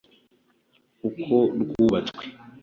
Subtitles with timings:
[1.07, 2.23] uko rwubatswe